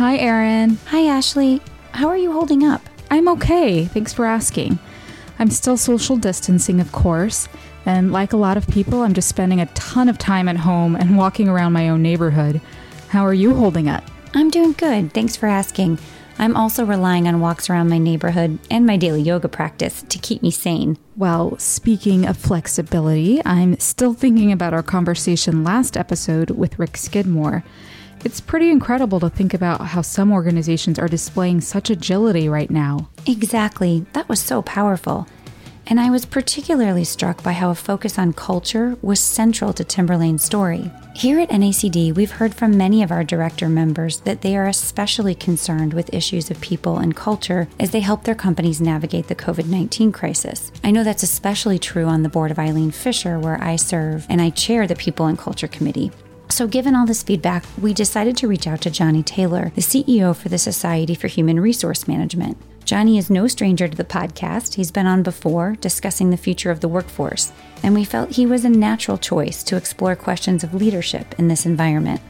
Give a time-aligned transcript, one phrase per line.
[0.00, 0.78] Hi, Erin.
[0.86, 1.60] Hi, Ashley.
[1.92, 2.80] How are you holding up?
[3.10, 3.84] I'm okay.
[3.84, 4.78] Thanks for asking.
[5.38, 7.48] I'm still social distancing, of course,
[7.84, 10.96] and like a lot of people, I'm just spending a ton of time at home
[10.96, 12.62] and walking around my own neighborhood.
[13.08, 14.02] How are you holding up?
[14.32, 15.12] I'm doing good.
[15.12, 15.98] Thanks for asking.
[16.38, 20.42] I'm also relying on walks around my neighborhood and my daily yoga practice to keep
[20.42, 20.96] me sane.
[21.14, 27.64] Well, speaking of flexibility, I'm still thinking about our conversation last episode with Rick Skidmore.
[28.22, 33.08] It's pretty incredible to think about how some organizations are displaying such agility right now.
[33.26, 34.04] Exactly.
[34.12, 35.26] That was so powerful.
[35.86, 40.44] And I was particularly struck by how a focus on culture was central to Timberlane's
[40.44, 40.90] story.
[41.16, 45.34] Here at NACD, we've heard from many of our director members that they are especially
[45.34, 49.66] concerned with issues of people and culture as they help their companies navigate the COVID
[49.66, 50.70] 19 crisis.
[50.84, 54.40] I know that's especially true on the board of Eileen Fisher, where I serve and
[54.40, 56.12] I chair the People and Culture Committee.
[56.60, 60.36] So, given all this feedback, we decided to reach out to Johnny Taylor, the CEO
[60.36, 62.58] for the Society for Human Resource Management.
[62.84, 64.74] Johnny is no stranger to the podcast.
[64.74, 67.50] He's been on before discussing the future of the workforce,
[67.82, 71.64] and we felt he was a natural choice to explore questions of leadership in this
[71.64, 72.20] environment.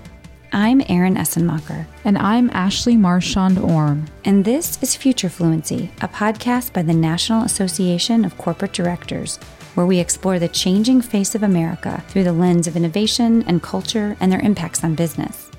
[0.52, 1.86] I'm Erin Essenmacher.
[2.04, 4.06] And I'm Ashley Marchand Orme.
[4.24, 9.40] And this is Future Fluency, a podcast by the National Association of Corporate Directors,
[9.74, 14.16] where we explore the changing face of America through the lens of innovation and culture
[14.20, 15.50] and their impacts on business.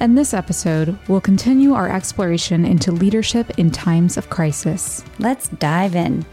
[0.00, 5.04] In this episode, we'll continue our exploration into leadership in times of crisis.
[5.18, 6.24] Let's dive in.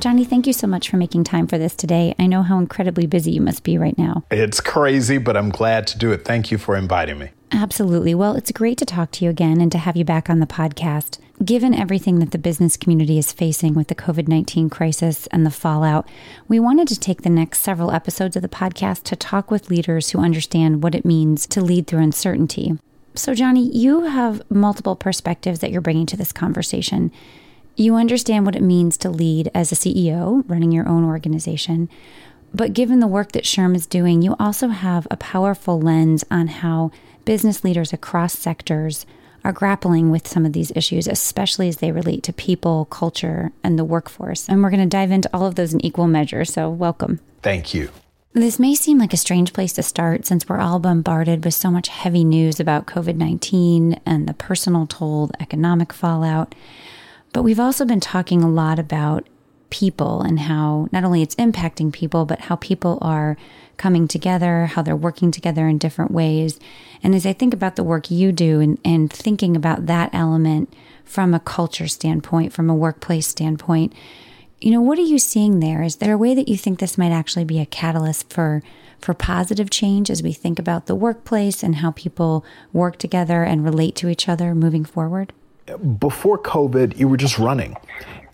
[0.00, 2.14] Johnny, thank you so much for making time for this today.
[2.18, 4.24] I know how incredibly busy you must be right now.
[4.30, 6.24] It's crazy, but I'm glad to do it.
[6.24, 7.30] Thank you for inviting me.
[7.52, 8.14] Absolutely.
[8.14, 10.46] Well, it's great to talk to you again and to have you back on the
[10.46, 11.18] podcast.
[11.44, 15.50] Given everything that the business community is facing with the COVID 19 crisis and the
[15.50, 16.06] fallout,
[16.48, 20.10] we wanted to take the next several episodes of the podcast to talk with leaders
[20.10, 22.78] who understand what it means to lead through uncertainty.
[23.14, 27.10] So, Johnny, you have multiple perspectives that you're bringing to this conversation.
[27.74, 31.88] You understand what it means to lead as a CEO, running your own organization.
[32.54, 36.48] But given the work that SHRM is doing, you also have a powerful lens on
[36.48, 36.90] how
[37.30, 39.06] business leaders across sectors
[39.44, 43.78] are grappling with some of these issues, especially as they relate to people, culture, and
[43.78, 44.48] the workforce.
[44.48, 46.44] And we're going to dive into all of those in equal measure.
[46.44, 47.20] So, welcome.
[47.40, 47.92] Thank you.
[48.32, 51.70] This may seem like a strange place to start since we're all bombarded with so
[51.70, 56.56] much heavy news about COVID 19 and the personal toll, the economic fallout.
[57.32, 59.28] But we've also been talking a lot about
[59.70, 63.36] people and how not only it's impacting people, but how people are
[63.76, 66.58] coming together, how they're working together in different ways.
[67.02, 70.72] And as I think about the work you do and, and thinking about that element
[71.04, 73.94] from a culture standpoint, from a workplace standpoint,
[74.60, 75.82] you know, what are you seeing there?
[75.82, 78.62] Is there a way that you think this might actually be a catalyst for
[79.00, 83.64] for positive change as we think about the workplace and how people work together and
[83.64, 85.32] relate to each other moving forward?
[85.98, 87.76] Before COVID, you were just running.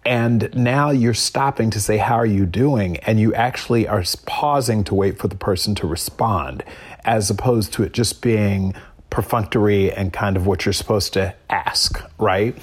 [0.07, 2.97] And now you're stopping to say, How are you doing?
[2.99, 6.63] And you actually are pausing to wait for the person to respond,
[7.05, 8.75] as opposed to it just being
[9.11, 12.57] perfunctory and kind of what you're supposed to ask, right?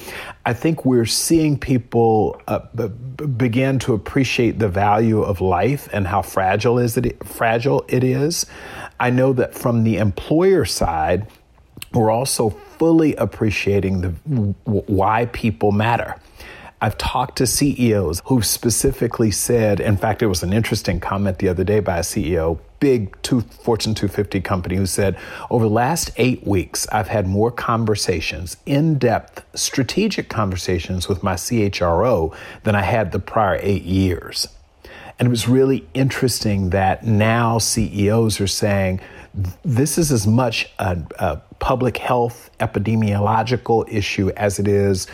[0.46, 6.08] I think we're seeing people uh, b- begin to appreciate the value of life and
[6.08, 8.46] how fragile is it fragile it is.
[9.00, 11.28] I know that from the employer side,
[11.92, 14.10] we're also fully appreciating the
[14.64, 16.16] why people matter.
[16.84, 21.48] I've talked to CEOs who specifically said, in fact, it was an interesting comment the
[21.48, 25.18] other day by a CEO, big two, Fortune 250 company, who said,
[25.50, 31.36] Over the last eight weeks, I've had more conversations, in depth, strategic conversations with my
[31.36, 34.50] CHRO than I had the prior eight years.
[35.18, 39.00] And it was really interesting that now CEOs are saying,
[39.64, 45.08] this is as much a, a public health epidemiological issue as it is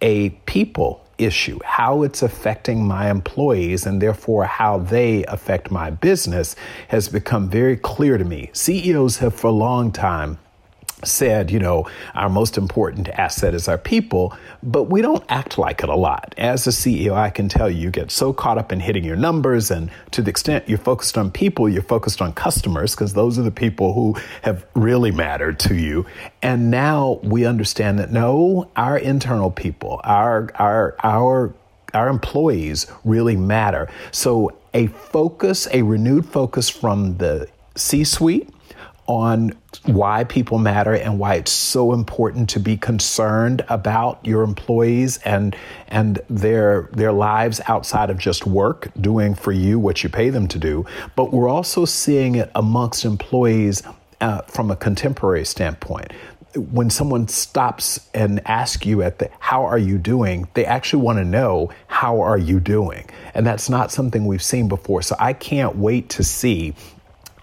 [0.00, 6.56] a people issue, how it's affecting my employees and therefore how they affect my business
[6.88, 8.50] has become very clear to me.
[8.52, 10.38] CEOs have for a long time
[11.04, 15.82] said, you know, our most important asset is our people, but we don't act like
[15.82, 16.34] it a lot.
[16.38, 19.16] As a CEO, I can tell you, you get so caught up in hitting your
[19.16, 23.38] numbers, and to the extent you're focused on people, you're focused on customers, because those
[23.38, 26.06] are the people who have really mattered to you.
[26.42, 31.54] And now we understand that no, our internal people, our, our, our,
[31.92, 33.88] our employees really matter.
[34.12, 38.48] So a focus, a renewed focus from the C suite
[39.06, 39.52] on
[39.84, 45.56] why people matter and why it's so important to be concerned about your employees and
[45.88, 50.48] and their their lives outside of just work doing for you what you pay them
[50.48, 50.84] to do.
[51.14, 53.82] But we're also seeing it amongst employees
[54.20, 56.12] uh, from a contemporary standpoint.
[56.54, 60.48] When someone stops and asks you at the how are you doing?
[60.54, 63.08] they actually want to know how are you doing?
[63.34, 65.02] And that's not something we've seen before.
[65.02, 66.74] So i can't wait to see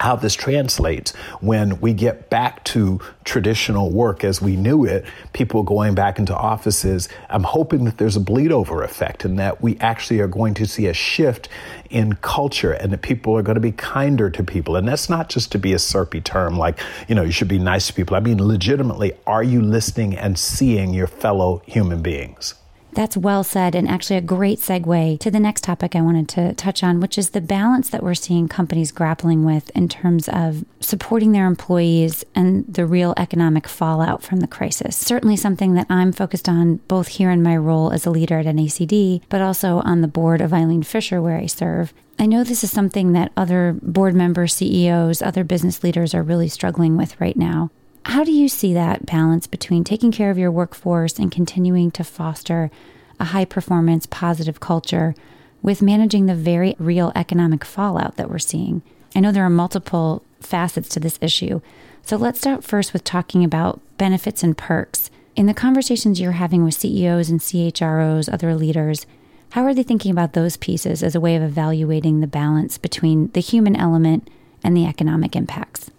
[0.04, 5.62] how this translates when we get back to traditional work as we knew it, people
[5.62, 7.08] going back into offices.
[7.30, 10.66] I'm hoping that there's a bleed over effect and that we actually are going to
[10.66, 11.48] see a shift
[11.90, 14.76] in culture and that people are going to be kinder to people.
[14.76, 16.78] And that's not just to be a SERPy term like,
[17.08, 18.16] you know, you should be nice to people.
[18.16, 22.54] I mean, legitimately, are you listening and seeing your fellow human beings?
[22.94, 26.54] That's well said, and actually a great segue to the next topic I wanted to
[26.54, 30.64] touch on, which is the balance that we're seeing companies grappling with in terms of
[30.78, 34.96] supporting their employees and the real economic fallout from the crisis.
[34.96, 38.46] Certainly something that I'm focused on both here in my role as a leader at
[38.46, 41.92] NACD, but also on the board of Eileen Fisher, where I serve.
[42.16, 46.48] I know this is something that other board members, CEOs, other business leaders are really
[46.48, 47.70] struggling with right now.
[48.06, 52.04] How do you see that balance between taking care of your workforce and continuing to
[52.04, 52.70] foster
[53.18, 55.14] a high performance, positive culture
[55.62, 58.82] with managing the very real economic fallout that we're seeing?
[59.16, 61.60] I know there are multiple facets to this issue.
[62.02, 65.10] So let's start first with talking about benefits and perks.
[65.34, 69.06] In the conversations you're having with CEOs and CHROs, other leaders,
[69.50, 73.28] how are they thinking about those pieces as a way of evaluating the balance between
[73.28, 74.28] the human element
[74.62, 75.90] and the economic impacts?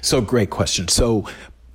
[0.00, 0.88] So, great question.
[0.88, 1.26] So,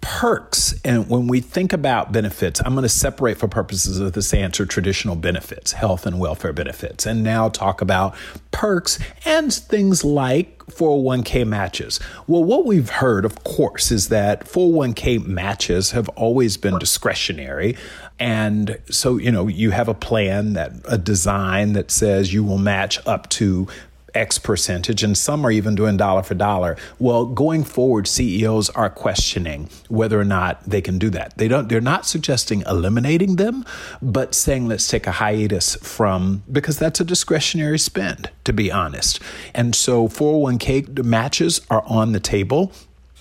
[0.06, 4.36] perks, and when we think about benefits, I'm going to separate for purposes of this
[4.36, 8.16] answer traditional benefits, health and welfare benefits, and now talk about
[8.52, 12.00] perks and things like 401k matches.
[12.28, 17.76] Well, what we've heard, of course, is that 401k matches have always been discretionary.
[18.20, 22.60] And so, you know, you have a plan that a design that says you will
[22.60, 23.68] match up to
[24.16, 26.78] X percentage, and some are even doing dollar for dollar.
[27.00, 31.38] Well, going forward, CEOs are questioning whether or not they can do that.
[31.38, 31.70] They don't.
[31.70, 33.66] They're not suggesting eliminating them,
[34.02, 39.20] but saying let's take a hiatus from because that's a discretionary spend, to be honest.
[39.54, 42.72] And so 401k matches are on the table.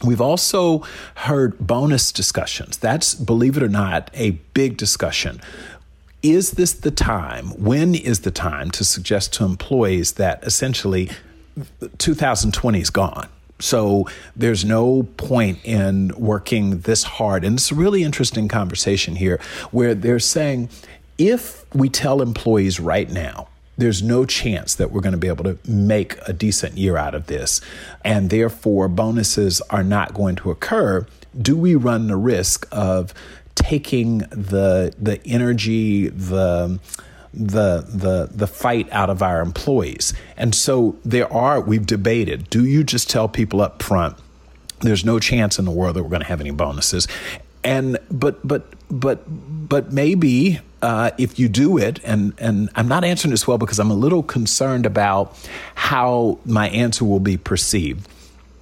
[0.03, 0.81] We've also
[1.15, 2.77] heard bonus discussions.
[2.77, 5.41] That's, believe it or not, a big discussion
[6.25, 7.49] is this the time?
[7.51, 11.11] When is the time to suggest to employees that essentially
[11.99, 13.29] 2020 is gone?
[13.61, 17.45] So there's no point in working this hard.
[17.45, 19.39] And it's a really interesting conversation here
[19.71, 20.71] where they're saying
[21.19, 25.45] if we tell employees right now, there's no chance that we're going to be able
[25.45, 27.61] to make a decent year out of this,
[28.05, 31.07] and therefore bonuses are not going to occur.
[31.37, 33.13] Do we run the risk of
[33.55, 36.79] taking the the energy, the
[37.33, 40.15] the the the fight out of our employees.
[40.37, 44.17] And so there are we've debated, do you just tell people up front
[44.81, 47.09] there's no chance in the world that we're going to have any bonuses?
[47.63, 53.05] And but but but but maybe uh, if you do it, and and I'm not
[53.05, 55.37] answering this well because I'm a little concerned about
[55.75, 58.07] how my answer will be perceived.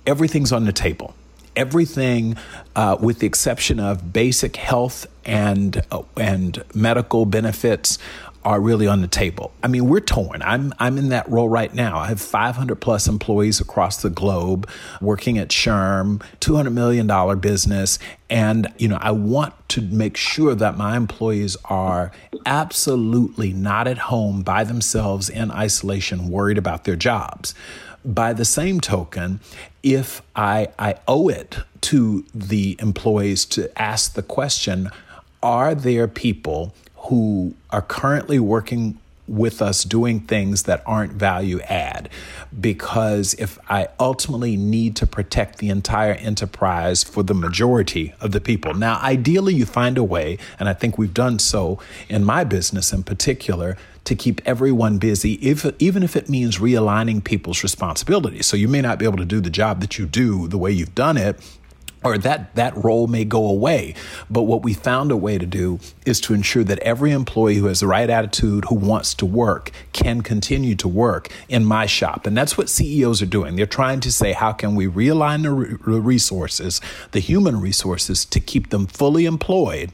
[0.07, 1.15] Everything's on the table
[1.57, 2.37] everything,
[2.77, 7.99] uh, with the exception of basic health and uh, and medical benefits,
[8.45, 9.53] are really on the table.
[9.63, 10.43] I mean, we're torn.
[10.43, 11.99] I'm I'm in that role right now.
[11.99, 14.69] I have 500 plus employees across the globe
[15.01, 17.99] working at SHRM, 200 million dollar business,
[18.29, 22.11] and you know, I want to make sure that my employees are
[22.45, 27.55] absolutely not at home by themselves in isolation worried about their jobs.
[28.05, 29.39] By the same token,
[29.83, 34.91] if I, I owe it to the employees to ask the question
[35.43, 38.99] are there people who are currently working
[39.33, 42.09] with us doing things that aren't value add.
[42.61, 48.41] Because if I ultimately need to protect the entire enterprise for the majority of the
[48.41, 52.45] people, now ideally you find a way, and I think we've done so in my
[52.45, 58.47] business in particular, to keep everyone busy, if, even if it means realigning people's responsibilities.
[58.47, 60.73] So you may not be able to do the job that you do the way
[60.73, 61.41] you've done it
[62.05, 63.95] or that that role may go away.
[64.31, 67.67] But what we found a way to do is to ensure that every employee who
[67.67, 72.27] has the right attitude, who wants to work, can continue to work in my shop.
[72.27, 73.57] And that's what CEOs are doing.
[73.57, 76.81] They're trying to say, how can we realign the resources,
[77.13, 79.93] the human resources, to keep them fully employed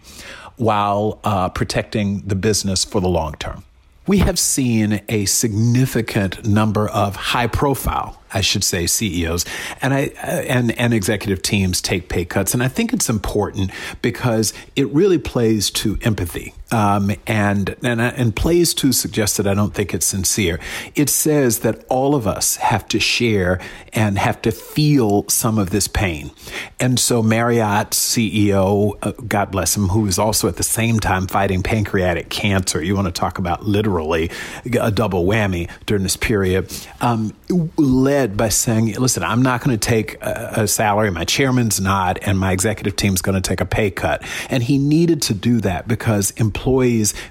[0.57, 3.65] while uh, protecting the business for the long term?
[4.09, 9.45] We have seen a significant number of high profile, I should say, CEOs
[9.83, 12.55] and I uh, and and executive teams take pay cuts.
[12.55, 13.71] And I think it's important
[14.03, 19.54] because it really plays to empathy um, and, and and plays to suggest that I
[19.54, 20.60] don't think it's sincere.
[20.94, 23.60] It says that all of us have to share
[23.92, 26.30] and have to feel some of this pain.
[26.78, 31.26] And so Marriott CEO, uh, God bless him, who is also at the same time
[31.26, 32.82] fighting pancreatic cancer.
[32.82, 34.30] You want to talk about literally
[34.78, 36.70] a double whammy during this period.
[37.00, 37.34] Um,
[37.76, 41.10] led by saying, "Listen, I'm not going to take a, a salary.
[41.10, 44.78] My chairman's not, and my executive team's going to take a pay cut." And he
[44.78, 46.58] needed to do that because employees,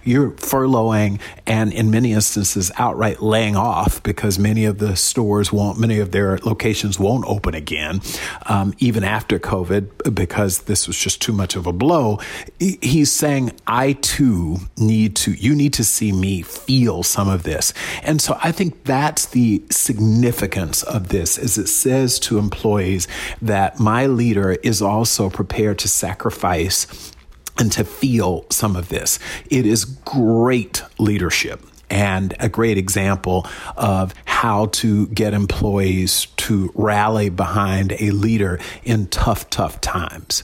[0.04, 5.80] you're furloughing and in many instances outright laying off because many of the stores won't,
[5.80, 8.02] many of their locations won't open again,
[8.48, 12.20] um, even after COVID, because this was just too much of a blow.
[12.60, 17.74] He's saying, I too need to, you need to see me feel some of this.
[18.04, 23.08] And so I think that's the significance of this, is it says to employees
[23.42, 27.14] that my leader is also prepared to sacrifice
[27.60, 29.20] and to feel some of this.
[29.50, 37.30] It is great leadership and a great example of how to get employees to rally
[37.30, 40.44] behind a leader in tough, tough times.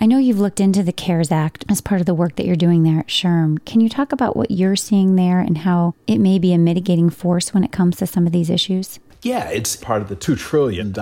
[0.00, 2.56] I know you've looked into the CARES Act as part of the work that you're
[2.56, 3.64] doing there at SHRM.
[3.64, 7.10] Can you talk about what you're seeing there and how it may be a mitigating
[7.10, 8.98] force when it comes to some of these issues?
[9.22, 10.94] Yeah, it's part of the $2 trillion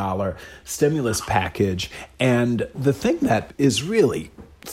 [0.65, 1.91] stimulus package.
[2.21, 4.31] And the thing that is really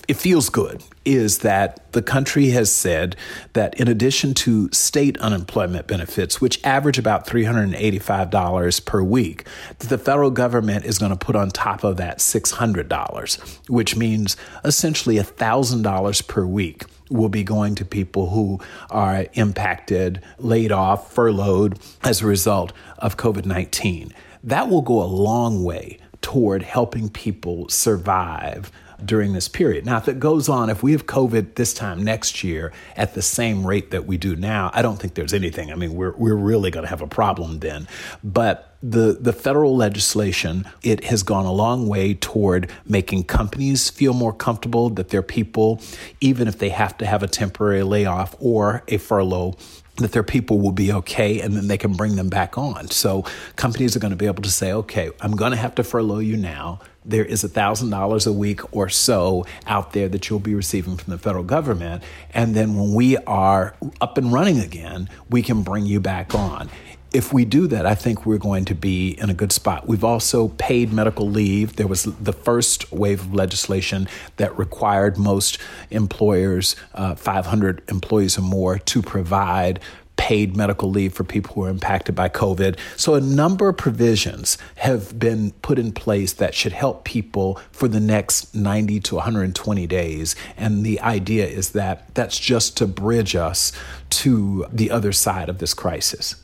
[0.08, 3.15] it feels good is that the country has said
[3.53, 9.48] that in addition to state unemployment benefits, which average about $385 per week,
[9.79, 14.38] that the federal government is going to put on top of that $600, which means
[14.63, 18.60] essentially $1,000 per week will be going to people who
[18.91, 24.13] are impacted, laid off, furloughed as a result of COVID 19.
[24.43, 28.72] That will go a long way toward helping people survive
[29.06, 29.86] during this period.
[29.86, 33.22] Now, if it goes on, if we have COVID this time next year at the
[33.22, 35.72] same rate that we do now, I don't think there's anything.
[35.72, 37.88] I mean, we're, we're really going to have a problem then.
[38.24, 44.13] But the, the federal legislation, it has gone a long way toward making companies feel
[44.13, 45.82] more comfortable that their people,
[46.22, 49.56] even if they have to have a temporary layoff or a furlough,
[49.98, 52.89] that their people will be okay and then they can bring them back on.
[52.89, 53.25] So
[53.56, 56.20] companies are going to be able to say, okay, I'm going to have to furlough
[56.20, 60.98] you now there is $1,000 a week or so out there that you'll be receiving
[60.98, 62.03] from the federal government.
[62.34, 66.70] And then when we are up and running again, we can bring you back on.
[67.12, 69.88] If we do that, I think we're going to be in a good spot.
[69.88, 71.75] We've also paid medical leave.
[71.75, 75.58] There was the first wave of legislation that required most
[75.89, 79.79] employers, uh, 500 employees or more, to provide
[80.29, 82.77] paid medical leave for people who are impacted by COVID.
[82.95, 87.88] So, a number of provisions have been put in place that should help people for
[87.88, 90.36] the next 90 to 120 days.
[90.55, 93.71] And the idea is that that's just to bridge us
[94.21, 96.36] to the other side of this crisis.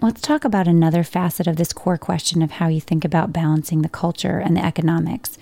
[0.00, 3.82] Let's talk about another facet of this core question of how you think about balancing
[3.82, 5.36] the culture and the economics.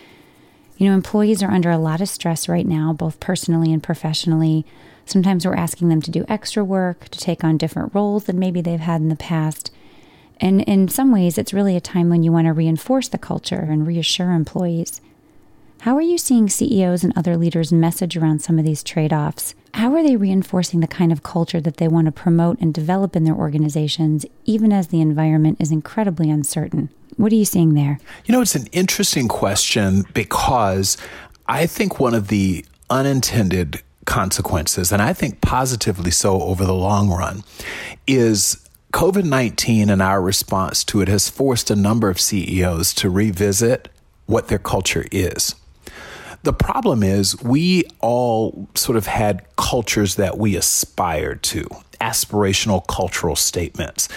[0.76, 4.66] You know, employees are under a lot of stress right now, both personally and professionally.
[5.10, 8.60] Sometimes we're asking them to do extra work, to take on different roles than maybe
[8.60, 9.72] they've had in the past.
[10.40, 13.58] And in some ways, it's really a time when you want to reinforce the culture
[13.58, 15.00] and reassure employees.
[15.80, 19.56] How are you seeing CEOs and other leaders message around some of these trade offs?
[19.74, 23.16] How are they reinforcing the kind of culture that they want to promote and develop
[23.16, 26.88] in their organizations, even as the environment is incredibly uncertain?
[27.16, 27.98] What are you seeing there?
[28.26, 30.96] You know, it's an interesting question because
[31.48, 37.10] I think one of the unintended consequences, and I think positively so over the long
[37.10, 37.44] run,
[38.08, 43.08] is COVID 19 and our response to it has forced a number of CEOs to
[43.08, 43.88] revisit
[44.26, 45.54] what their culture is.
[46.42, 51.68] The problem is, we all sort of had cultures that we aspired to,
[52.00, 54.08] aspirational cultural statements.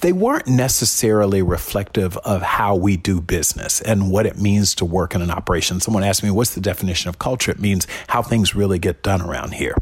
[0.00, 5.14] They weren't necessarily reflective of how we do business and what it means to work
[5.16, 5.80] in an operation.
[5.80, 7.50] Someone asked me, What's the definition of culture?
[7.50, 9.76] It means how things really get done around here.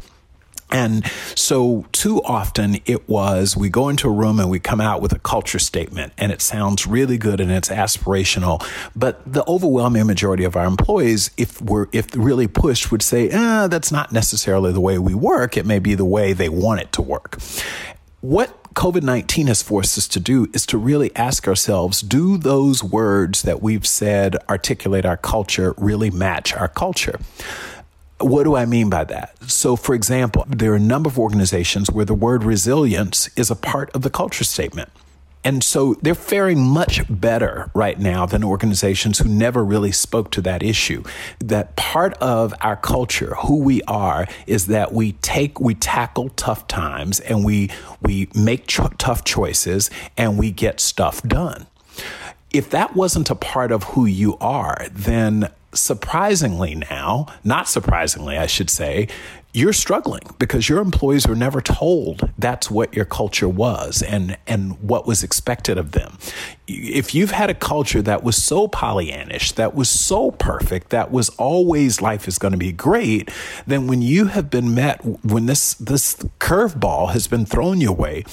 [0.71, 5.01] And so, too often it was we go into a room and we come out
[5.01, 8.65] with a culture statement, and it sounds really good and it's aspirational.
[8.95, 13.67] But the overwhelming majority of our employees, if we're if really pushed, would say, eh,
[13.67, 15.57] "That's not necessarily the way we work.
[15.57, 17.37] It may be the way they want it to work."
[18.21, 22.83] What COVID 19 has forced us to do is to really ask ourselves do those
[22.83, 27.19] words that we've said articulate our culture really match our culture?
[28.21, 29.35] What do I mean by that?
[29.49, 33.55] So, for example, there are a number of organizations where the word resilience is a
[33.55, 34.89] part of the culture statement.
[35.43, 40.41] And so they're faring much better right now than organizations who never really spoke to
[40.43, 41.03] that issue.
[41.39, 46.67] That part of our culture, who we are, is that we take, we tackle tough
[46.67, 51.65] times and we, we make tough choices and we get stuff done.
[52.51, 58.47] If that wasn't a part of who you are, then surprisingly now, not surprisingly, I
[58.47, 59.07] should say,
[59.53, 64.81] you're struggling because your employees were never told that's what your culture was and, and
[64.81, 66.17] what was expected of them.
[66.67, 71.29] If you've had a culture that was so Pollyannish, that was so perfect, that was
[71.31, 73.29] always life is going to be great,
[73.67, 78.23] then when you have been met, when this, this curveball has been thrown your way,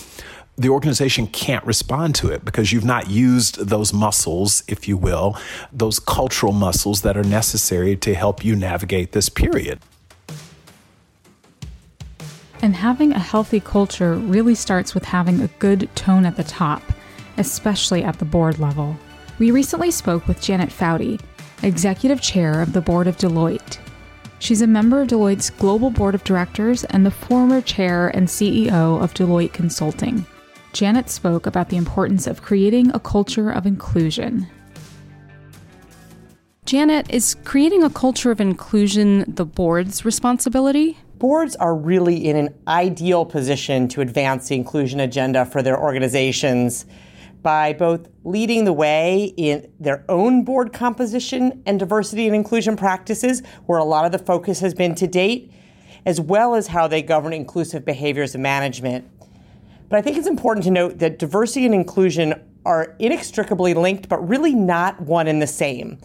[0.59, 5.37] the organization can't respond to it because you've not used those muscles, if you will,
[5.73, 9.79] those cultural muscles that are necessary to help you navigate this period.
[12.61, 16.83] And having a healthy culture really starts with having a good tone at the top,
[17.37, 18.97] especially at the board level.
[19.39, 21.21] We recently spoke with Janet Foutty,
[21.63, 23.79] executive chair of the board of Deloitte.
[24.41, 29.01] She's a member of Deloitte's global board of directors and the former chair and CEO
[29.01, 30.27] of Deloitte Consulting.
[30.79, 34.47] Janet spoke about the importance of creating a culture of inclusion.
[36.67, 40.97] Janet, is creating a culture of inclusion the board's responsibility?
[41.19, 46.87] boards are really in an ideal position to advance the inclusion agenda for their organizations
[47.43, 53.43] by both leading the way in their own board composition and diversity and inclusion practices,
[53.67, 55.53] where a lot of the focus has been to date,
[56.07, 59.11] as well as how they govern inclusive behaviors and management.
[59.89, 62.35] But I think it's important to note that diversity and inclusion
[62.67, 65.99] are inextricably linked, but really not one and the same.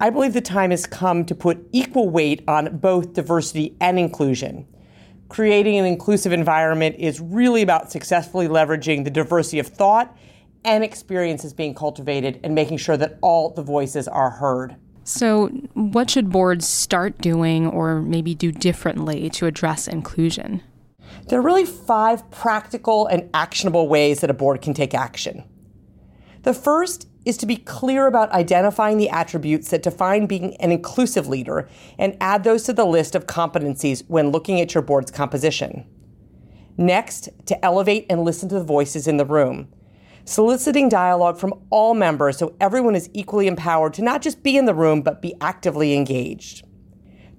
[0.00, 4.66] I believe the time has come to put equal weight on both diversity and inclusion.
[5.28, 10.16] Creating an inclusive environment is really about successfully leveraging the diversity of thought
[10.64, 14.74] and experiences being cultivated and making sure that all the voices are heard.
[15.04, 20.62] So, what should boards start doing or maybe do differently to address inclusion?
[21.30, 25.44] There are really five practical and actionable ways that a board can take action.
[26.42, 31.28] The first is to be clear about identifying the attributes that define being an inclusive
[31.28, 31.68] leader
[32.00, 35.86] and add those to the list of competencies when looking at your board's composition.
[36.76, 39.68] Next, to elevate and listen to the voices in the room,
[40.24, 44.64] soliciting dialogue from all members so everyone is equally empowered to not just be in
[44.64, 46.64] the room, but be actively engaged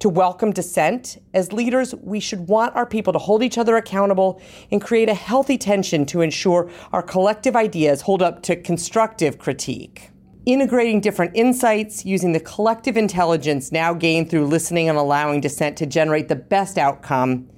[0.02, 1.22] to welcome dissent.
[1.32, 5.14] As leaders, we should want our people to hold each other accountable and create a
[5.14, 10.10] healthy tension to ensure our collective ideas hold up to constructive critique.
[10.44, 15.86] Integrating different insights using the collective intelligence now gained through listening and allowing dissent to
[15.86, 17.48] generate the best outcome.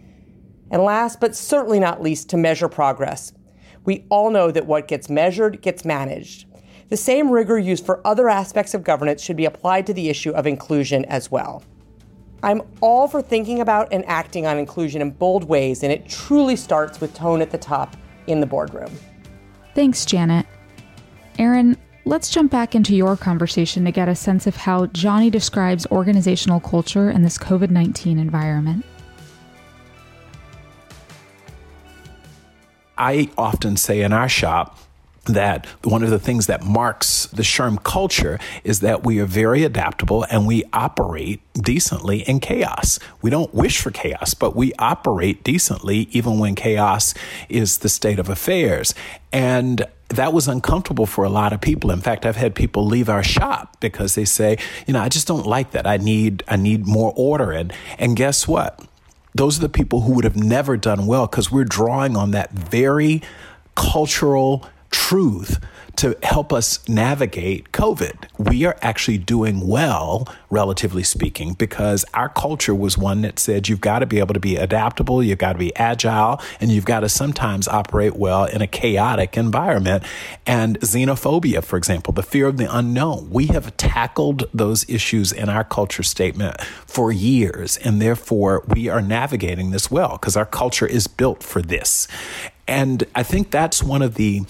[0.71, 3.33] And last but certainly not least, to measure progress.
[3.87, 6.45] We all know that what gets measured gets managed.
[6.91, 10.33] The same rigor used for other aspects of governance should be applied to the issue
[10.33, 11.63] of inclusion as well.
[12.45, 16.57] I'm all for thinking about and acting on inclusion in bold ways, and it truly
[16.57, 18.93] starts with tone at the top in the boardroom.
[19.75, 20.45] Thanks, Janet.
[21.39, 25.87] Erin, let's jump back into your conversation to get a sense of how Johnny describes
[25.87, 28.85] organizational culture in this COVID 19 environment.
[32.99, 34.79] I often say in our shop,
[35.27, 39.65] that one of the things that marks the SHRM culture is that we are very
[39.65, 42.99] adaptable and we operate decently in chaos.
[43.23, 47.15] We don't wish for chaos, but we operate decently even when chaos
[47.49, 48.95] is the state of affairs.
[49.33, 51.91] And that was uncomfortable for a lot of people.
[51.91, 55.27] In fact, I've had people leave our shop because they say, you know, I just
[55.27, 55.87] don't like that.
[55.87, 58.81] I need I need more order and and guess what?
[59.35, 62.53] Those are the people who would have never done well because we're drawing on that
[62.53, 63.23] very
[63.75, 65.59] cultural truth
[65.97, 68.27] to help us navigate COVID.
[68.39, 73.81] We are actually doing well, relatively speaking, because our culture was one that said you've
[73.81, 77.01] got to be able to be adaptable, you've got to be agile, and you've got
[77.01, 80.05] to sometimes operate well in a chaotic environment.
[80.47, 85.49] And xenophobia, for example, the fear of the unknown, we have tackled those issues in
[85.49, 90.87] our culture statement for years, and therefore we are navigating this well because our culture
[90.87, 92.07] is built for this.
[92.67, 94.43] And I think that's one of the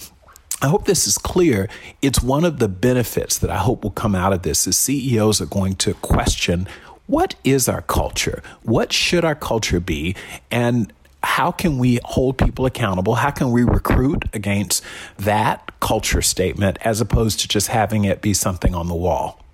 [0.65, 1.69] I hope this is clear.
[2.01, 5.39] It's one of the benefits that I hope will come out of this is CEOs
[5.39, 6.67] are going to question
[7.05, 8.41] what is our culture?
[8.63, 10.15] What should our culture be?
[10.49, 13.13] And how can we hold people accountable?
[13.13, 14.83] How can we recruit against
[15.17, 19.45] that culture statement as opposed to just having it be something on the wall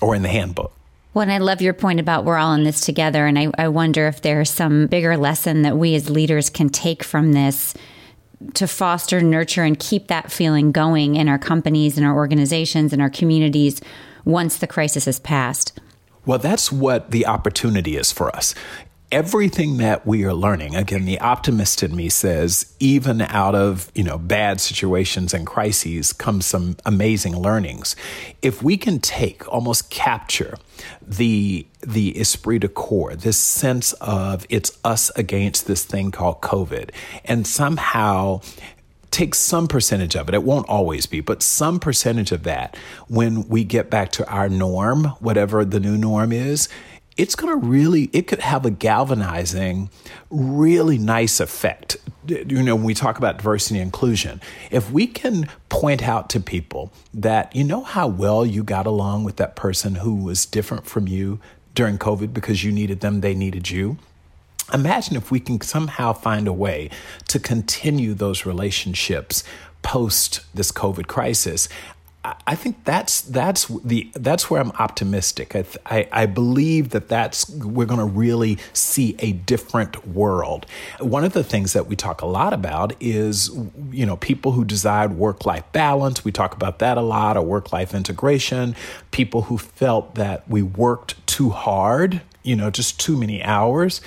[0.00, 0.72] or in the handbook?
[1.12, 3.26] Well, and I love your point about we're all in this together.
[3.26, 7.04] And I, I wonder if there's some bigger lesson that we as leaders can take
[7.04, 7.74] from this
[8.54, 13.00] to foster, nurture, and keep that feeling going in our companies, in our organizations, in
[13.00, 13.80] our communities
[14.24, 15.78] once the crisis has passed?
[16.26, 18.54] Well, that's what the opportunity is for us
[19.14, 24.02] everything that we are learning again the optimist in me says even out of you
[24.02, 27.94] know bad situations and crises comes some amazing learnings
[28.42, 30.56] if we can take almost capture
[31.00, 36.90] the the esprit de corps this sense of it's us against this thing called covid
[37.24, 38.40] and somehow
[39.12, 40.34] take some percentage of it.
[40.34, 44.48] It won't always be, but some percentage of that when we get back to our
[44.48, 46.68] norm, whatever the new norm is,
[47.16, 49.88] it's going to really it could have a galvanizing
[50.30, 51.96] really nice effect
[52.26, 56.40] you know when we talk about diversity and inclusion if we can point out to
[56.40, 60.86] people that you know how well you got along with that person who was different
[60.86, 61.38] from you
[61.74, 63.96] during covid because you needed them they needed you
[64.72, 66.90] imagine if we can somehow find a way
[67.28, 69.44] to continue those relationships
[69.84, 71.68] post this COVID crisis.
[72.24, 75.54] I think that's that's the that's where I'm optimistic.
[75.54, 80.64] I, I, I believe that that's we're going to really see a different world.
[81.00, 83.50] One of the things that we talk a lot about is
[83.90, 86.24] you know people who desired work life balance.
[86.24, 88.74] We talk about that a lot, or work life integration.
[89.10, 94.00] People who felt that we worked too hard, you know, just too many hours.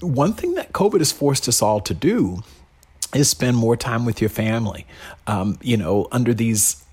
[0.00, 2.42] One thing that COVID has forced us all to do
[3.14, 4.86] is spend more time with your family.
[5.26, 6.84] Um, you know, under these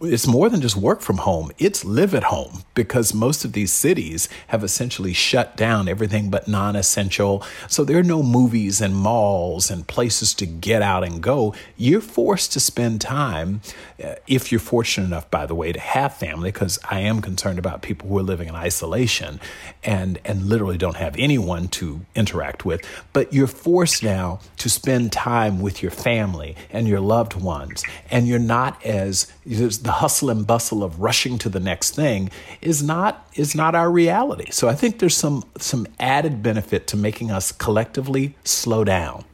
[0.00, 3.72] it's more than just work from home, it's live at home because most of these
[3.72, 7.44] cities have essentially shut down everything but non essential.
[7.68, 11.54] So there are no movies and malls and places to get out and go.
[11.76, 13.60] You're forced to spend time,
[14.02, 17.58] uh, if you're fortunate enough, by the way, to have family, because I am concerned
[17.58, 19.40] about people who are living in isolation
[19.82, 22.86] and, and literally don't have anyone to interact with.
[23.12, 28.26] But you're forced now to spend time with your family and your loved ones, and
[28.26, 33.26] you're not as the hustle and bustle of rushing to the next thing is not
[33.34, 34.50] is not our reality.
[34.50, 39.24] So I think there's some some added benefit to making us collectively slow down.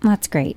[0.00, 0.56] That's great.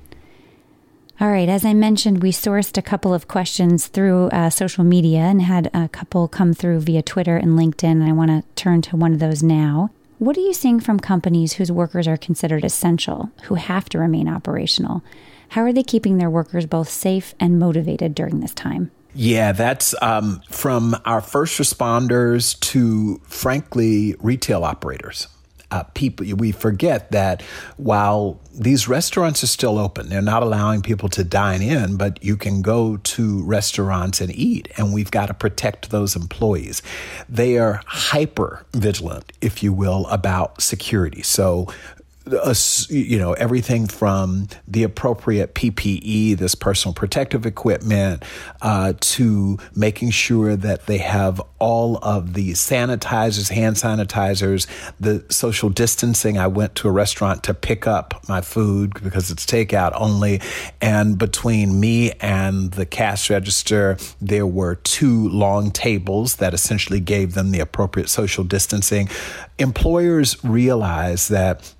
[1.20, 5.20] All right, as I mentioned, we sourced a couple of questions through uh, social media
[5.20, 7.92] and had a couple come through via Twitter and LinkedIn.
[7.92, 9.90] And I want to turn to one of those now.
[10.22, 14.28] What are you seeing from companies whose workers are considered essential, who have to remain
[14.28, 15.02] operational?
[15.48, 18.92] How are they keeping their workers both safe and motivated during this time?
[19.16, 25.26] Yeah, that's um, from our first responders to, frankly, retail operators.
[25.72, 27.40] Uh, people, we forget that
[27.78, 32.36] while these restaurants are still open, they're not allowing people to dine in, but you
[32.36, 36.82] can go to restaurants and eat, and we've got to protect those employees.
[37.26, 41.22] They are hyper vigilant, if you will, about security.
[41.22, 41.68] So
[42.26, 48.24] you know everything from the appropriate PPE, this personal protective equipment,
[48.60, 54.66] uh, to making sure that they have all of the sanitizers, hand sanitizers,
[55.00, 56.38] the social distancing.
[56.38, 60.40] I went to a restaurant to pick up my food because it's takeout only,
[60.80, 67.34] and between me and the cash register, there were two long tables that essentially gave
[67.34, 69.08] them the appropriate social distancing.
[69.58, 71.74] Employers realize that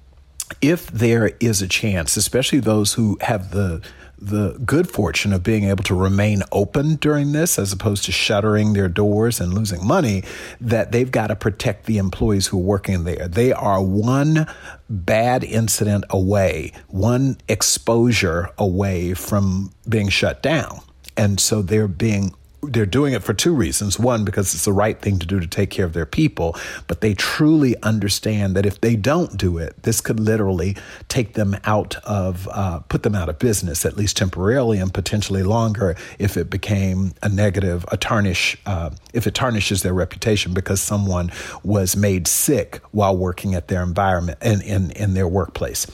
[0.60, 3.82] if there is a chance, especially those who have the
[4.22, 8.72] the good fortune of being able to remain open during this as opposed to shuttering
[8.72, 10.22] their doors and losing money,
[10.60, 13.26] that they've got to protect the employees who are working there.
[13.26, 14.46] They are one
[14.88, 20.80] bad incident away, one exposure away from being shut down.
[21.16, 23.98] And so they're being they're doing it for two reasons.
[23.98, 27.00] One, because it's the right thing to do to take care of their people, but
[27.00, 30.76] they truly understand that if they don't do it, this could literally
[31.08, 35.42] take them out of, uh, put them out of business, at least temporarily and potentially
[35.42, 40.80] longer if it became a negative, a tarnish, uh, if it tarnishes their reputation because
[40.80, 41.32] someone
[41.64, 45.86] was made sick while working at their environment and in, in, in their workplace.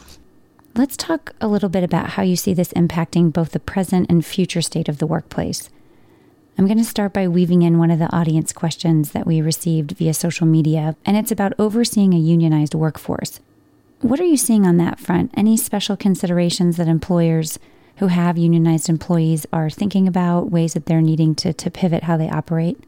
[0.74, 4.24] Let's talk a little bit about how you see this impacting both the present and
[4.24, 5.70] future state of the workplace.
[6.58, 9.92] I'm going to start by weaving in one of the audience questions that we received
[9.92, 13.38] via social media, and it's about overseeing a unionized workforce.
[14.00, 15.30] What are you seeing on that front?
[15.36, 17.60] Any special considerations that employers
[17.98, 22.16] who have unionized employees are thinking about, ways that they're needing to, to pivot how
[22.16, 22.82] they operate?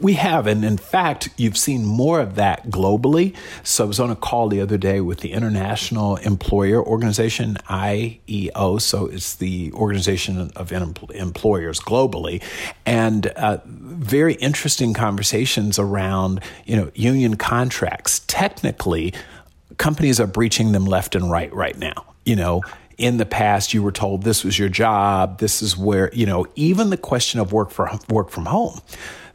[0.00, 3.34] We have, and in fact, you've seen more of that globally.
[3.62, 8.80] So I was on a call the other day with the International Employer Organization, IEO.
[8.80, 12.42] So it's the organization of employers globally,
[12.84, 18.20] and uh, very interesting conversations around you know union contracts.
[18.26, 19.14] Technically,
[19.78, 22.06] companies are breaching them left and right right now.
[22.24, 22.62] You know,
[22.98, 26.46] in the past you were told this was your job, this is where, you know,
[26.54, 28.80] even the question of work for work from home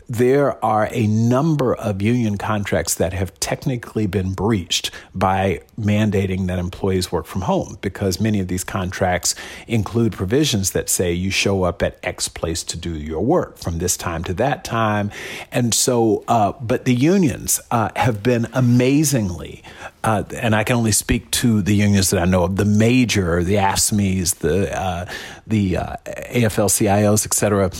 [0.09, 6.59] there are a number of union contracts that have technically been breached by mandating that
[6.59, 9.35] employees work from home because many of these contracts
[9.67, 13.79] include provisions that say you show up at X place to do your work from
[13.79, 15.11] this time to that time.
[15.51, 19.63] And so, uh, but the unions uh, have been amazingly,
[20.03, 23.43] uh, and I can only speak to the unions that I know of, the major,
[23.43, 25.05] the AFSCMEs, the, uh,
[25.45, 27.71] the uh, AFL-CIOs, et cetera,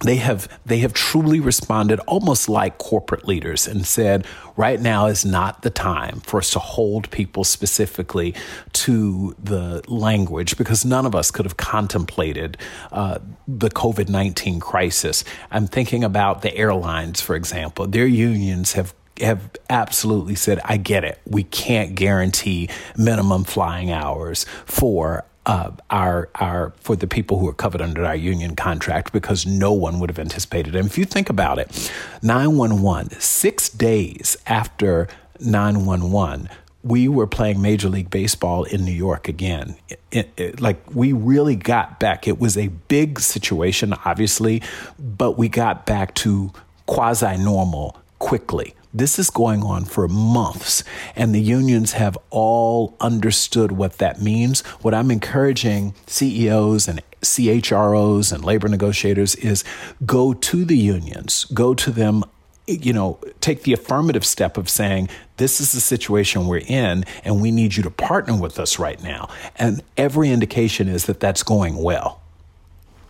[0.00, 5.24] they have they have truly responded almost like corporate leaders and said right now is
[5.24, 8.34] not the time for us to hold people specifically
[8.74, 12.58] to the language because none of us could have contemplated
[12.92, 15.24] uh, the COVID 19 crisis.
[15.50, 17.86] I'm thinking about the airlines, for example.
[17.86, 21.18] Their unions have have absolutely said, I get it.
[21.26, 27.54] We can't guarantee minimum flying hours for uh, our our for the people who are
[27.54, 30.78] covered under our union contract because no one would have anticipated it.
[30.78, 31.90] And if you think about it,
[32.22, 35.08] 911, six days after
[35.40, 36.48] 911,
[36.82, 39.76] we were playing Major League Baseball in New York again.
[40.10, 42.26] It, it, like we really got back.
[42.26, 44.62] It was a big situation, obviously,
[44.98, 46.52] but we got back to
[46.86, 48.74] quasi normal quickly.
[48.94, 50.82] This is going on for months,
[51.14, 54.60] and the unions have all understood what that means.
[54.80, 59.64] What I'm encouraging CEOs and CHROs and labor negotiators is
[60.04, 62.24] go to the unions, go to them
[62.66, 67.40] you know, take the affirmative step of saying, this is the situation we're in, and
[67.40, 69.28] we need you to partner with us right now.
[69.56, 72.20] And every indication is that that's going well.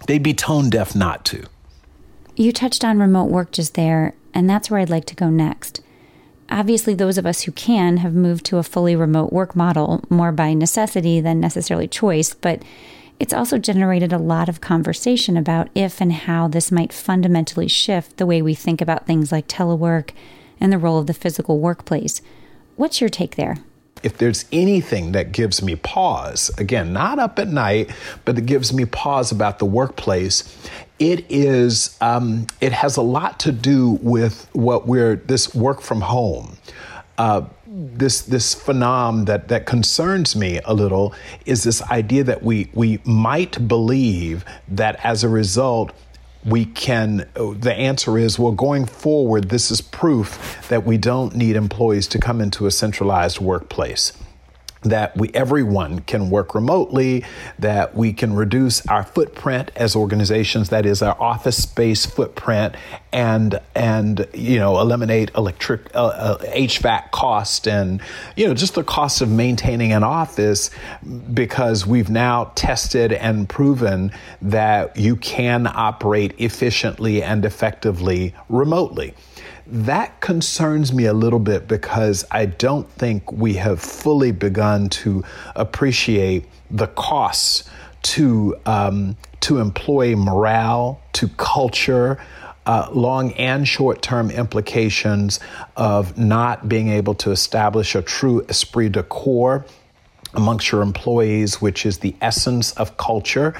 [0.07, 1.47] They'd be tone deaf not to.
[2.37, 5.81] You touched on remote work just there, and that's where I'd like to go next.
[6.51, 10.31] Obviously, those of us who can have moved to a fully remote work model more
[10.31, 12.62] by necessity than necessarily choice, but
[13.18, 18.18] it's also generated a lot of conversation about if and how this might fundamentally shift
[18.18, 20.11] the way we think about things like telework
[20.61, 22.20] and the role of the physical workplace.
[22.77, 23.57] What's your take there?
[24.03, 27.90] if there's anything that gives me pause, again, not up at night,
[28.25, 30.44] but that gives me pause about the workplace,
[30.99, 36.01] it is um, it has a lot to do with what we're this work from
[36.01, 36.57] home.
[37.19, 42.71] Uh, this this phenom that that concerns me a little is this idea that we
[42.75, 45.93] we might believe that as a result
[46.45, 51.57] we can the answer is well going forward this is proof that we don't need
[51.57, 54.13] employees to come into a centralized workplace
[54.88, 57.25] that we everyone can work remotely,
[57.59, 62.75] that we can reduce our footprint as organizations, that is our office space footprint,
[63.12, 68.01] and and you know eliminate electric uh, uh, HVAC cost and
[68.37, 70.70] you know just the cost of maintaining an office
[71.33, 79.14] because we've now tested and proven that you can operate efficiently and effectively remotely.
[79.66, 85.24] That concerns me a little bit because I don't think we have fully begun to
[85.55, 87.68] appreciate the costs
[88.02, 92.18] to um, to employee morale, to culture,
[92.66, 95.40] uh, long and short term implications
[95.76, 99.64] of not being able to establish a true esprit de corps
[100.37, 103.55] amongst your employees, which is the essence of culture.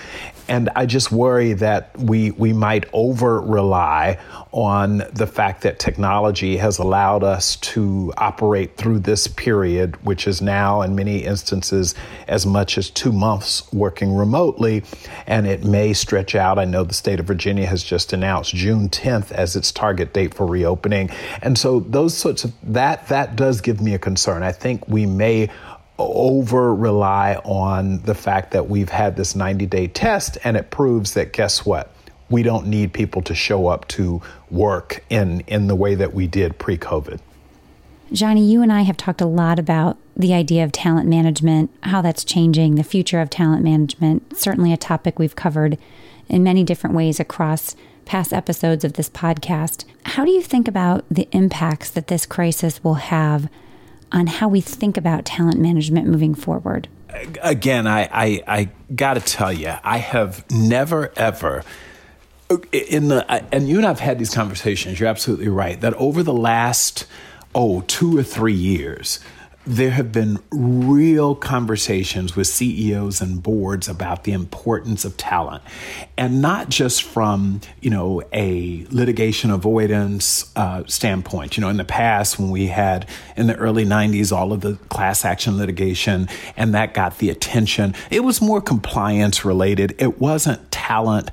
[0.49, 4.19] And I just worry that we, we might over rely
[4.53, 10.41] on the fact that technology has allowed us to operate through this period, which is
[10.41, 11.95] now, in many instances,
[12.29, 14.85] as much as two months working remotely.
[15.27, 16.59] And it may stretch out.
[16.59, 20.33] I know the state of Virginia has just announced June 10th as its target date
[20.33, 21.11] for reopening.
[21.43, 24.43] And so, those sorts of that, that does give me a concern.
[24.43, 25.51] I think we may
[25.99, 31.15] over rely on the fact that we've had this 90 day test and it proves
[31.15, 31.93] that guess what?
[32.29, 36.27] We don't need people to show up to work in, in the way that we
[36.27, 37.21] did pre COVID.
[38.13, 42.03] Johnny, you and I have talked a lot about the idea of talent management, how
[42.03, 45.77] that's changing, the future of talent management, certainly a topic we've covered
[46.29, 49.85] in many different ways across past episodes of this podcast.
[50.05, 53.49] How do you think about the impacts that this crisis will have
[54.13, 56.89] on how we think about talent management moving forward?
[57.43, 61.65] Again, I, I, I got to tell you, I have never, ever
[62.73, 65.01] in the and you and I've had these conversations.
[65.01, 67.07] You're absolutely right that over the last
[67.55, 69.21] oh two or three years,
[69.67, 75.63] there have been real conversations with CEOs and boards about the importance of talent.
[76.17, 81.57] And not just from you know a litigation avoidance uh, standpoint.
[81.57, 84.75] You know in the past when we had in the early 90s all of the
[84.89, 90.71] class action litigation and that got the attention it was more compliance related it wasn't
[90.71, 91.31] talent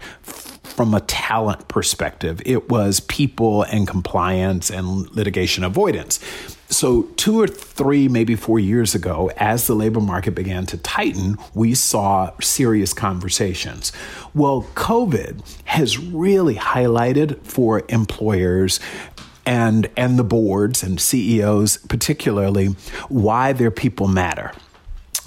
[0.63, 2.41] from a talent perspective.
[2.45, 6.19] It was people and compliance and litigation avoidance.
[6.69, 11.37] So, two or three, maybe four years ago, as the labor market began to tighten,
[11.53, 13.91] we saw serious conversations.
[14.33, 18.79] Well, COVID has really highlighted for employers
[19.45, 22.67] and, and the boards and CEOs, particularly,
[23.07, 24.51] why their people matter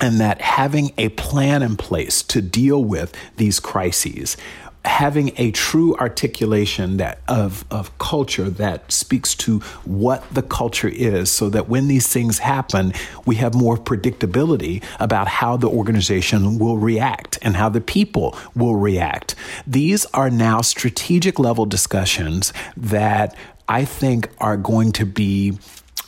[0.00, 4.36] and that having a plan in place to deal with these crises
[4.86, 11.30] having a true articulation that of, of culture that speaks to what the culture is
[11.30, 12.92] so that when these things happen
[13.24, 18.76] we have more predictability about how the organization will react and how the people will
[18.76, 19.34] react.
[19.66, 23.36] These are now strategic level discussions that
[23.68, 25.58] i think are going to be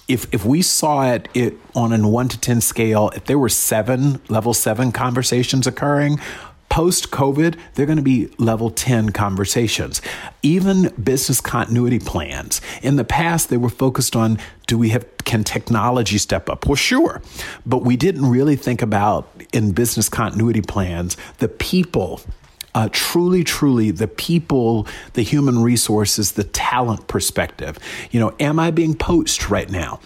[0.06, 3.48] if if we saw it it on a 1 to 10 scale if there were
[3.48, 6.18] 7 level 7 conversations occurring
[6.68, 10.02] Post COVID, they're going to be level 10 conversations.
[10.42, 12.60] Even business continuity plans.
[12.82, 16.66] In the past, they were focused on do we have, can technology step up?
[16.66, 17.22] Well, sure.
[17.64, 22.20] But we didn't really think about in business continuity plans the people
[22.74, 27.78] uh, truly, truly the people, the human resources, the talent perspective.
[28.10, 30.00] You know, am I being poached right now?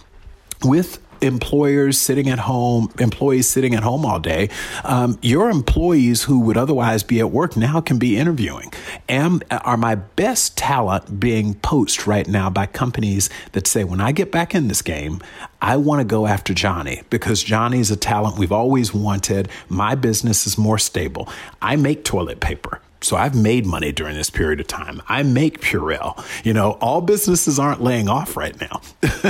[0.62, 4.50] With employers sitting at home, employees sitting at home all day,
[4.84, 8.72] um, your employees who would otherwise be at work now can be interviewing.
[9.08, 14.12] Am are my best talent being poached right now by companies that say, when I
[14.12, 15.20] get back in this game,
[15.60, 19.48] I want to go after Johnny because Johnny's a talent we've always wanted.
[19.68, 21.28] My business is more stable.
[21.60, 22.80] I make toilet paper.
[23.02, 25.02] So I've made money during this period of time.
[25.08, 26.24] I make Purell.
[26.44, 28.80] You know, all businesses aren't laying off right now.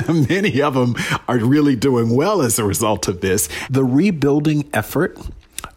[0.28, 0.94] Many of them
[1.28, 3.48] are really doing well as a result of this.
[3.70, 5.18] The rebuilding effort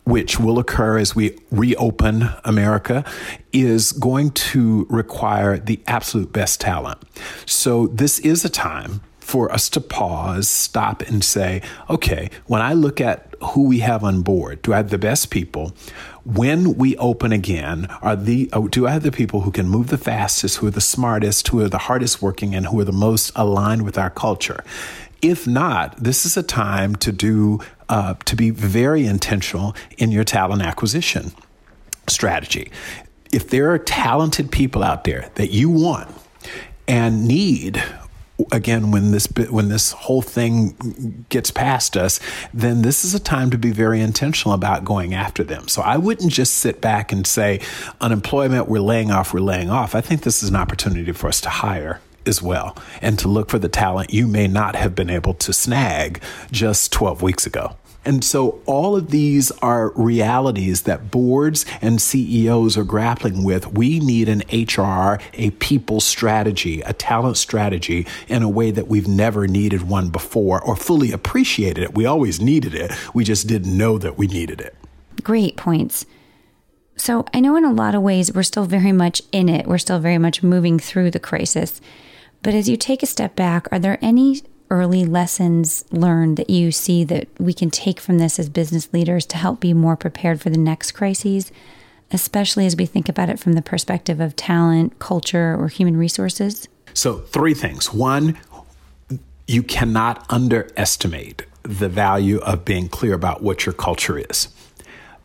[0.05, 3.03] which will occur as we reopen America,
[3.51, 6.99] is going to require the absolute best talent.
[7.45, 12.73] So, this is a time for us to pause, stop, and say, okay, when I
[12.73, 15.73] look at who we have on board, do I have the best people?
[16.25, 19.88] When we open again, are the oh, do I have the people who can move
[19.88, 22.91] the fastest, who are the smartest, who are the hardest working, and who are the
[22.91, 24.63] most aligned with our culture?
[25.21, 27.59] If not, this is a time to do
[27.89, 31.31] uh, to be very intentional in your talent acquisition
[32.07, 32.71] strategy.
[33.31, 36.09] If there are talented people out there that you want
[36.88, 37.83] and need
[38.52, 42.19] again when this when this whole thing gets past us
[42.54, 45.67] then this is a time to be very intentional about going after them.
[45.67, 47.62] So i wouldn't just sit back and say
[48.02, 49.95] unemployment we're laying off we're laying off.
[49.95, 53.50] I think this is an opportunity for us to hire as well and to look
[53.50, 56.21] for the talent you may not have been able to snag
[56.52, 62.78] just 12 weeks ago and so all of these are realities that boards and CEOs
[62.78, 63.74] are grappling with.
[63.74, 69.08] We need an HR, a people strategy, a talent strategy in a way that we've
[69.08, 71.96] never needed one before or fully appreciated it.
[71.96, 72.91] We always needed it.
[73.13, 74.76] We just didn't know that we needed it.
[75.24, 76.06] Great points.
[76.98, 79.68] So I know in a lot of ways we're still very much in it.
[79.68, 81.82] We're still very much moving through the crisis.
[82.41, 86.71] But as you take a step back, are there any early lessons learned that you
[86.71, 90.41] see that we can take from this as business leaders to help be more prepared
[90.41, 91.51] for the next crises,
[92.12, 96.67] especially as we think about it from the perspective of talent, culture, or human resources?
[96.93, 97.93] So, three things.
[97.93, 98.38] One,
[99.47, 104.47] you cannot underestimate the value of being clear about what your culture is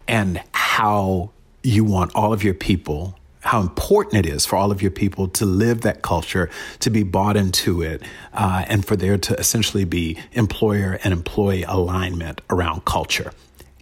[0.08, 1.30] and how
[1.62, 5.28] you want all of your people how important it is for all of your people
[5.28, 6.50] to live that culture,
[6.80, 8.02] to be bought into it,
[8.34, 13.32] uh, and for there to essentially be employer and employee alignment around culture.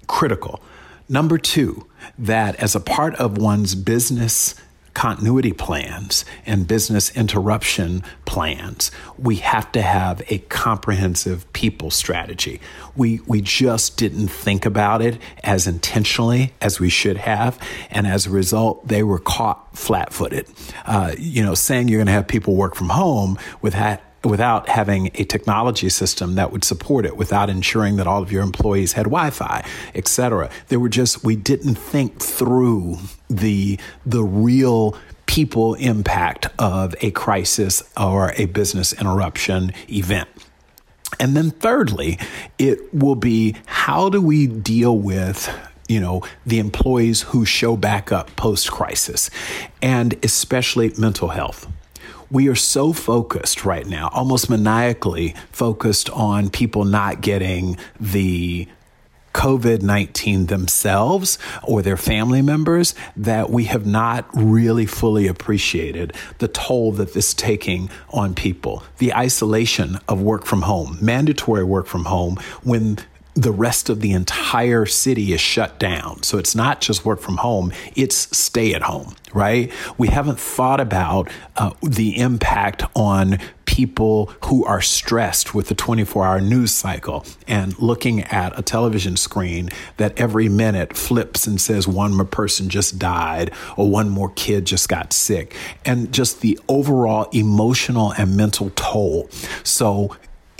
[0.07, 0.61] Critical.
[1.09, 1.87] Number two,
[2.19, 4.55] that as a part of one's business
[4.99, 12.61] continuity plans and business interruption plans, we have to have a comprehensive people strategy.
[12.97, 17.61] We, we just didn't think about it as intentionally as we should have.
[17.93, 20.47] And as a result, they were caught flat footed.
[20.85, 24.69] Uh, you know, saying you're going to have people work from home with that without
[24.69, 28.95] having a technology system that would support it, without ensuring that all of your employees
[28.95, 30.51] had Wi-Fi, et cetera.
[30.67, 37.83] There were just we didn't think through the the real people impact of a crisis
[37.97, 40.29] or a business interruption event.
[41.21, 42.19] And then thirdly,
[42.59, 45.49] it will be how do we deal with
[45.89, 49.31] you know, the employees who show back up post crisis,
[49.81, 51.67] and especially mental health.
[52.31, 58.69] We are so focused right now, almost maniacally focused on people not getting the
[59.39, 66.49] COVID 19 themselves or their family members that we have not really fully appreciated the
[66.49, 68.83] toll that this is taking on people.
[68.99, 72.99] The isolation of work from home, mandatory work from home, when
[73.35, 76.23] the rest of the entire city is shut down.
[76.23, 79.73] So it's not just work from home, it's stay at home, right?
[79.97, 86.27] We haven't thought about uh, the impact on people who are stressed with the 24
[86.27, 89.69] hour news cycle and looking at a television screen
[89.99, 94.65] that every minute flips and says one more person just died or one more kid
[94.65, 95.55] just got sick
[95.85, 99.29] and just the overall emotional and mental toll.
[99.63, 100.17] So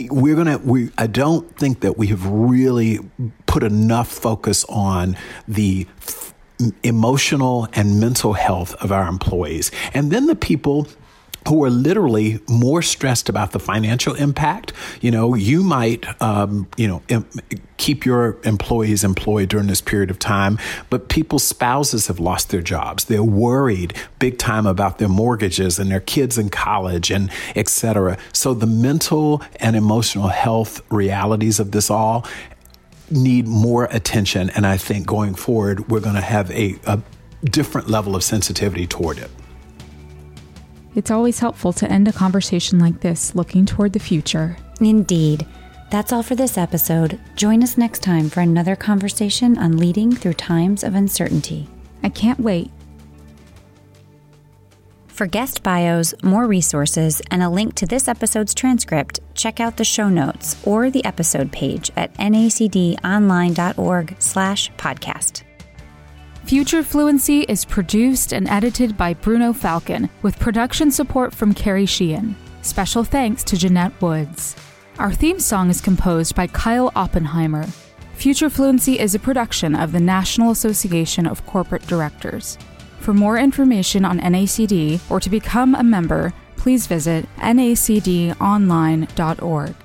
[0.09, 2.99] we're gonna we i don't think that we have really
[3.45, 6.33] put enough focus on the f-
[6.83, 9.71] emotional and mental health of our employees.
[9.93, 10.87] And then the people
[11.47, 14.73] who are literally more stressed about the financial impact.
[15.01, 17.25] You know, you might, um, you know, em-
[17.77, 20.59] keep your employees employed during this period of time,
[20.89, 23.05] but people's spouses have lost their jobs.
[23.05, 28.17] They're worried big time about their mortgages and their kids in college and et cetera.
[28.33, 32.27] So the mental and emotional health realities of this all
[33.09, 34.49] need more attention.
[34.51, 37.01] And I think going forward, we're going to have a, a
[37.45, 39.31] different level of sensitivity toward it.
[40.95, 44.57] It's always helpful to end a conversation like this looking toward the future.
[44.81, 45.45] Indeed.
[45.91, 47.19] That's all for this episode.
[47.35, 51.67] Join us next time for another conversation on leading through times of uncertainty.
[52.03, 52.71] I can't wait.
[55.07, 59.83] For guest bios, more resources, and a link to this episode's transcript, check out the
[59.83, 65.43] show notes or the episode page at nacdonline.org slash podcast.
[66.49, 72.35] Future Fluency is produced and edited by Bruno Falcon with production support from Carrie Sheehan.
[72.63, 74.55] Special thanks to Jeanette Woods.
[74.97, 77.67] Our theme song is composed by Kyle Oppenheimer.
[78.15, 82.57] Future Fluency is a production of the National Association of Corporate Directors.
[82.99, 89.75] For more information on NACD or to become a member, please visit nacdonline.org.